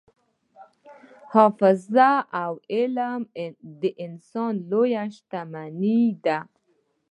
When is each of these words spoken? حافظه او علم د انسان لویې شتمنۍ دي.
حافظه 1.33 2.11
او 2.43 2.53
علم 2.73 3.19
د 3.81 3.83
انسان 4.05 4.53
لویې 4.69 5.03
شتمنۍ 5.15 6.03
دي. 6.25 6.39